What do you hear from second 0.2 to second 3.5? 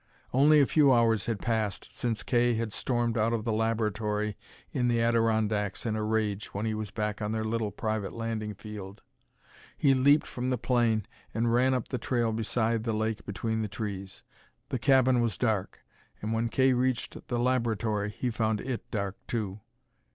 Only a few hours had passed since Kay had stormed out of